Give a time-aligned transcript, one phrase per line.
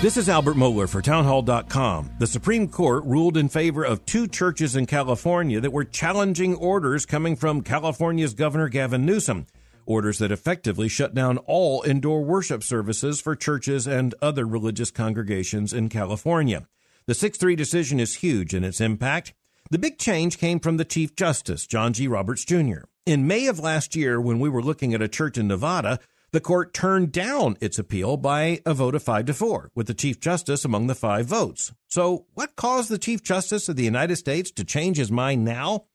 [0.00, 2.12] This is Albert Mohler for Townhall.com.
[2.18, 7.04] The Supreme Court ruled in favor of two churches in California that were challenging orders
[7.04, 9.46] coming from California's Governor Gavin Newsom.
[9.84, 15.74] Orders that effectively shut down all indoor worship services for churches and other religious congregations
[15.74, 16.66] in California.
[17.04, 19.34] The 6 3 decision is huge in its impact.
[19.70, 22.08] The big change came from the Chief Justice, John G.
[22.08, 22.84] Roberts Jr.
[23.04, 26.00] In May of last year, when we were looking at a church in Nevada,
[26.32, 29.94] the court turned down its appeal by a vote of 5 to 4, with the
[29.94, 31.72] Chief Justice among the five votes.
[31.88, 35.86] So, what caused the Chief Justice of the United States to change his mind now?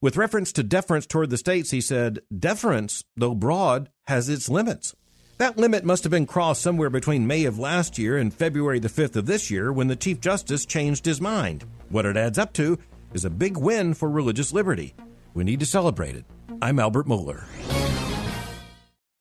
[0.00, 4.94] With reference to deference toward the states, he said, Deference, though broad, has its limits.
[5.38, 8.88] That limit must have been crossed somewhere between May of last year and February the
[8.88, 11.64] 5th of this year when the Chief Justice changed his mind.
[11.88, 12.78] What it adds up to
[13.12, 14.94] is a big win for religious liberty.
[15.34, 16.24] We need to celebrate it.
[16.60, 17.06] I'm Albert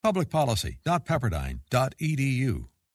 [0.03, 2.70] Publicpolicy.pepperdine.edu.